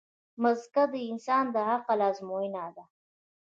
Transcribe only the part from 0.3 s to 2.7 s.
مځکه د انسان د عقل ازموینه